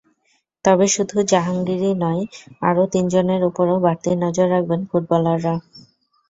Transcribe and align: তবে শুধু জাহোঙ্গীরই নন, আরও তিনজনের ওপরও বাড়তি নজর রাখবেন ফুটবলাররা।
তবে 0.65 0.85
শুধু 0.87 1.17
জাহোঙ্গীরই 1.31 1.93
নন, 1.95 2.17
আরও 2.61 2.83
তিনজনের 2.93 3.41
ওপরও 3.49 3.77
বাড়তি 3.85 4.09
নজর 4.23 4.47
রাখবেন 4.49 4.81
ফুটবলাররা। 4.89 5.55